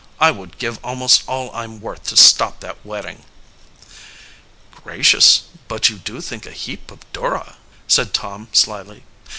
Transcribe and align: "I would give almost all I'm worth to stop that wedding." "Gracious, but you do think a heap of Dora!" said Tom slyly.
"I 0.19 0.31
would 0.31 0.57
give 0.57 0.83
almost 0.83 1.21
all 1.27 1.53
I'm 1.53 1.79
worth 1.79 2.05
to 2.07 2.17
stop 2.17 2.61
that 2.61 2.83
wedding." 2.83 3.23
"Gracious, 4.83 5.43
but 5.67 5.91
you 5.91 5.99
do 5.99 6.21
think 6.21 6.47
a 6.47 6.51
heap 6.51 6.89
of 6.89 7.01
Dora!" 7.13 7.55
said 7.87 8.11
Tom 8.11 8.47
slyly. 8.51 9.03